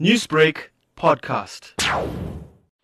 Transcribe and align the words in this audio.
Newsbreak 0.00 0.70
podcast. 0.96 1.72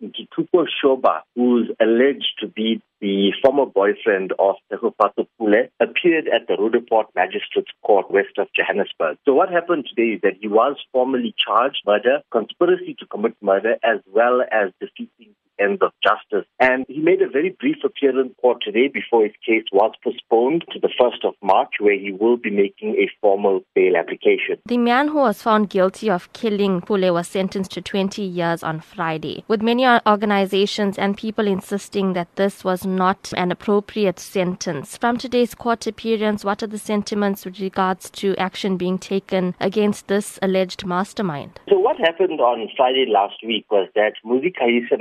Nthutuko 0.01 0.65
Shoba, 0.81 1.19
who's 1.35 1.69
alleged 1.81 2.39
to 2.39 2.47
be 2.47 2.81
the 3.01 3.33
former 3.43 3.65
boyfriend 3.65 4.31
of 4.39 4.55
Tshegofatso 4.71 5.27
Pule, 5.37 5.67
appeared 5.81 6.29
at 6.29 6.47
the 6.47 6.55
Roodepoort 6.55 7.07
Magistrates 7.13 7.71
Court 7.83 8.09
west 8.09 8.37
of 8.37 8.47
Johannesburg. 8.55 9.17
So 9.25 9.33
what 9.33 9.51
happened 9.51 9.87
today 9.89 10.13
is 10.15 10.21
that 10.21 10.37
he 10.39 10.47
was 10.47 10.77
formally 10.93 11.35
charged 11.37 11.81
murder, 11.85 12.21
conspiracy 12.31 12.95
to 12.99 13.05
commit 13.05 13.35
murder, 13.41 13.75
as 13.83 13.99
well 14.13 14.43
as 14.49 14.71
defeating 14.79 15.20
ends 15.61 15.81
of 15.81 15.91
justice. 16.03 16.47
And 16.59 16.85
he 16.87 16.99
made 16.99 17.21
a 17.21 17.29
very 17.29 17.55
brief 17.59 17.77
appearance 17.83 18.33
court 18.41 18.61
today 18.63 18.87
before 18.87 19.23
his 19.23 19.33
case 19.45 19.65
was 19.71 19.93
postponed 20.03 20.65
to 20.71 20.79
the 20.79 20.89
1st 20.99 21.27
of 21.27 21.35
March, 21.41 21.73
where 21.79 21.97
he 21.97 22.11
will 22.11 22.37
be 22.37 22.49
making 22.49 22.95
a 22.95 23.09
formal 23.21 23.61
bail 23.75 23.95
application. 23.95 24.57
The 24.65 24.77
man 24.77 25.09
who 25.09 25.17
was 25.17 25.41
found 25.41 25.69
guilty 25.69 26.09
of 26.09 26.31
killing 26.33 26.81
Pule 26.81 27.13
was 27.13 27.27
sentenced 27.27 27.71
to 27.71 27.81
20 27.81 28.21
years 28.21 28.63
on 28.63 28.79
Friday, 28.79 29.43
with 29.47 29.61
many 29.61 29.85
organizations 30.07 30.97
and 30.97 31.17
people 31.17 31.47
insisting 31.47 32.13
that 32.13 32.35
this 32.35 32.63
was 32.63 32.85
not 32.85 33.31
an 33.37 33.51
appropriate 33.51 34.19
sentence. 34.19 34.97
From 34.97 35.17
today's 35.17 35.55
court 35.55 35.85
appearance, 35.87 36.43
what 36.43 36.63
are 36.63 36.67
the 36.67 36.77
sentiments 36.77 37.45
with 37.45 37.59
regards 37.59 38.09
to 38.11 38.35
action 38.37 38.77
being 38.77 38.97
taken 38.97 39.55
against 39.59 40.07
this 40.07 40.39
alleged 40.41 40.85
mastermind? 40.85 41.59
So 41.69 41.77
what 41.79 41.97
happened 41.99 42.39
on 42.39 42.69
Friday 42.75 43.05
last 43.07 43.35
week 43.45 43.65
was 43.69 43.87
that 43.95 44.13
Muzikayise 44.25 44.91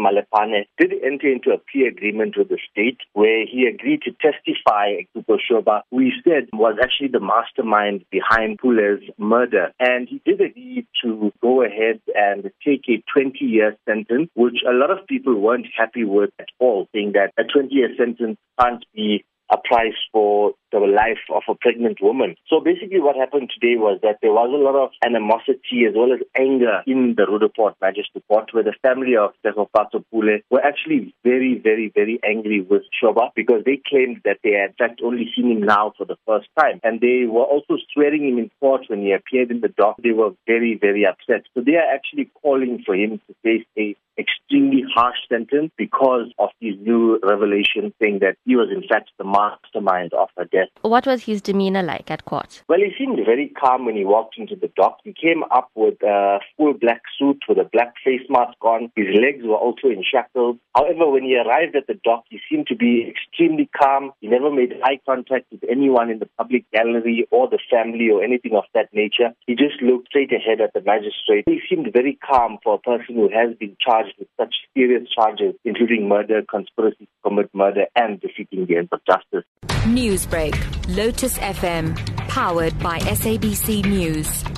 Malephane 0.51 0.67
did 0.79 0.93
enter 1.05 1.31
into 1.31 1.51
a 1.51 1.59
plea 1.59 1.87
agreement 1.87 2.37
with 2.37 2.49
the 2.49 2.59
state 2.71 2.99
where 3.13 3.45
he 3.47 3.67
agreed 3.67 4.03
to 4.03 4.13
testify 4.13 5.03
to 5.15 5.25
Shoba, 5.51 5.83
who 5.91 6.01
he 6.01 6.13
said 6.25 6.49
was 6.53 6.77
actually 6.83 7.09
the 7.09 7.21
mastermind 7.21 8.05
behind 8.11 8.59
Pule's 8.59 9.01
murder. 9.19 9.73
And 9.79 10.09
he 10.09 10.21
did 10.25 10.41
agree 10.41 10.87
to 11.03 11.33
go 11.43 11.63
ahead 11.63 12.01
and 12.15 12.51
take 12.65 12.85
a 12.89 13.03
20 13.13 13.45
year 13.45 13.77
sentence, 13.89 14.31
which 14.35 14.59
a 14.69 14.73
lot 14.73 14.91
of 14.91 15.07
people 15.07 15.35
weren't 15.39 15.67
happy 15.77 16.05
with 16.05 16.31
at 16.39 16.49
all, 16.59 16.89
saying 16.95 17.13
that 17.13 17.33
a 17.39 17.45
20 17.45 17.75
year 17.75 17.91
sentence 17.97 18.39
can't 18.61 18.85
be 18.95 19.25
a 19.51 19.59
price 19.59 19.99
for 20.13 20.53
the 20.73 20.79
life 20.79 21.19
of 21.35 21.43
a 21.49 21.55
pregnant 21.55 21.99
woman. 22.01 22.37
So 22.49 22.61
basically 22.61 23.01
what 23.01 23.17
happened 23.17 23.51
today 23.53 23.77
was 23.77 23.99
that 24.03 24.19
there 24.23 24.33
was 24.33 24.49
a 24.49 24.63
lot 24.63 24.79
of 24.79 24.91
animosity 25.05 25.87
as 25.89 25.95
well 25.97 26.13
as 26.13 26.21
anger 26.39 26.83
in 26.87 27.15
the 27.17 27.27
Roodepoort 27.27 27.75
Magistrate 27.81 28.25
Court 28.29 28.51
where 28.53 28.63
the 28.63 28.75
family 28.83 29.17
of 29.17 29.35
Tshegofatso 29.45 30.05
Pule 30.11 30.39
were 30.51 30.63
actually 30.63 31.15
very, 31.25 31.59
very, 31.59 31.91
very 31.93 32.21
angry 32.25 32.61
with 32.61 32.83
Shoba 33.03 33.31
because 33.35 33.63
they 33.65 33.81
claimed 33.89 34.23
that 34.25 34.39
they 34.45 34.53
had 34.53 34.71
in 34.71 34.77
fact 34.79 35.01
only 35.03 35.31
seen 35.35 35.51
him 35.51 35.63
now 35.63 35.93
for 35.99 36.05
the 36.05 36.17
first 36.27 36.49
time. 36.59 36.81
And 36.85 37.01
they 37.01 37.27
were 37.27 37.45
also 37.45 37.77
swearing 37.93 38.29
him 38.29 38.39
in 38.39 38.51
court 38.61 38.83
when 38.87 39.03
he 39.03 39.13
appeared 39.13 39.51
in 39.51 39.61
the 39.61 39.69
dock. 39.69 39.97
They 40.03 40.13
were 40.13 40.31
very, 40.47 40.79
very 40.81 41.05
upset. 41.05 41.47
So 41.55 41.63
they 41.65 41.75
are 41.75 41.93
actually 41.93 42.31
calling 42.43 42.83
for 42.87 42.95
him 42.95 43.21
to 43.27 43.35
face 43.43 43.67
a 43.77 43.97
extremely 44.21 44.85
harsh 44.95 45.17
sentence 45.29 45.73
because 45.77 46.27
of 46.39 46.51
these 46.61 46.77
new 46.81 47.19
revelations 47.23 47.93
saying 48.01 48.19
that 48.21 48.37
he 48.45 48.57
was 48.57 48.69
in 48.71 48.87
fact 48.89 49.11
the 49.19 49.25
mastermind 49.25 50.13
of 50.13 50.29
her 50.37 50.45
death. 50.45 50.69
What 50.83 51.07
was 51.07 51.25
his 51.25 51.41
demeanor 51.41 51.83
like 51.83 52.11
at 52.11 52.25
court? 52.25 52.63
Well, 52.69 52.79
he 52.79 52.93
seemed 52.99 53.19
very 53.25 53.49
calm 53.49 53.87
when 53.87 53.97
he 53.97 54.05
walked 54.05 54.39
into 54.39 54.57
the 54.57 54.71
dock. 54.77 54.99
He 55.05 55.13
came 55.13 55.43
up 55.51 55.71
with 55.75 56.03
a 56.03 56.39
full 56.57 56.75
black 56.75 57.03
suit 57.19 57.43
with 57.49 57.59
a 57.59 57.69
black 57.73 57.95
face 58.05 58.27
mask 58.29 58.63
on. 58.63 58.93
His 58.95 59.07
legs 59.15 59.45
were 59.45 59.57
also 59.57 59.89
in 59.89 60.05
shackles. 60.05 60.57
However, 60.77 61.11
when 61.11 61.25
he 61.25 61.37
arrived 61.37 61.77
at 61.77 61.87
the 61.87 61.99
dock, 62.05 62.25
he 62.29 62.41
seemed 62.51 62.67
to 62.69 62.77
be 62.77 63.09
extremely 63.09 63.69
calm. 63.77 64.13
He 64.21 64.29
never 64.29 64.51
made 64.51 64.75
eye 64.85 65.01
contact 65.07 65.47
with 65.51 65.65
anyone 65.69 66.11
in 66.11 66.19
the 66.19 66.29
public 66.39 66.71
gallery 66.73 67.27
or 67.31 67.49
the 67.49 67.59
family 67.71 68.11
or 68.11 68.23
anything 68.23 68.55
of 68.55 68.65
that 68.75 68.89
nature. 68.93 69.33
He 69.47 69.55
just 69.55 69.81
looked 69.83 70.09
straight 70.09 70.33
ahead 70.33 70.61
at 70.61 70.73
the 70.75 70.83
magistrate. 70.83 71.45
He 71.47 71.61
seemed 71.69 71.93
very 71.93 72.19
calm 72.25 72.59
for 72.63 72.75
a 72.75 72.79
person 72.79 73.17
who 73.17 73.29
has 73.33 73.57
been 73.57 73.77
charged 74.11 74.19
with 74.19 74.29
such 74.39 74.55
serious 74.77 75.09
charges, 75.15 75.55
including 75.65 76.09
murder, 76.09 76.43
conspiracy 76.49 77.07
to 77.07 77.29
commit 77.29 77.51
murder, 77.55 77.87
and 77.97 78.21
defeating 78.21 78.67
the 78.67 78.77
ends 78.77 78.91
of 78.93 79.01
justice. 79.07 79.45
Newsbreak, 79.87 80.97
Lotus 80.97 81.39
FM, 81.39 81.97
powered 82.29 82.79
by 82.81 82.99
SABC 83.01 83.85
News. 83.87 84.50